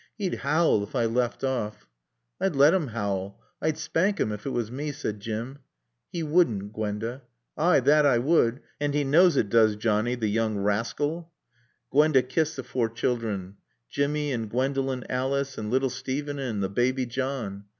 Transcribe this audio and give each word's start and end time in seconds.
He'd 0.17 0.37
howl 0.39 0.81
if 0.81 0.95
I 0.95 1.05
left 1.05 1.43
off." 1.43 1.87
"I'd 2.39 2.55
let 2.55 2.73
'im 2.73 2.87
howl. 2.87 3.39
I'd 3.61 3.77
spank 3.77 4.19
him 4.19 4.31
ef 4.31 4.41
'twas 4.41 4.71
me," 4.71 4.91
said 4.91 5.19
Jim. 5.19 5.59
"He 6.11 6.23
wouldn't, 6.23 6.73
Gwenda." 6.73 7.21
"Ay, 7.55 7.81
thot 7.81 8.03
I 8.07 8.17
would. 8.17 8.61
An' 8.79 8.95
'e 8.95 9.03
knows 9.03 9.37
it, 9.37 9.49
doos 9.51 9.75
Johnny, 9.75 10.17
t' 10.17 10.25
yoong 10.25 10.63
rascal." 10.63 11.31
Gwenda 11.91 12.23
kissed 12.23 12.55
the 12.55 12.63
four 12.63 12.89
children; 12.89 13.57
Jimmy, 13.91 14.31
and 14.31 14.49
Gwendolen 14.49 15.05
Alice, 15.07 15.55
and 15.59 15.69
little 15.69 15.91
Steven 15.91 16.39
and 16.39 16.63
the 16.63 16.67
baby 16.69 17.05
John. 17.05 17.65